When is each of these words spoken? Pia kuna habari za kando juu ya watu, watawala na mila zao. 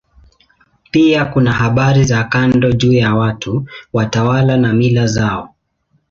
Pia 0.91 1.25
kuna 1.25 1.51
habari 1.51 2.03
za 2.03 2.23
kando 2.23 2.71
juu 2.71 2.93
ya 2.93 3.15
watu, 3.15 3.67
watawala 3.93 4.57
na 4.57 4.73
mila 4.73 5.07
zao. 5.07 5.55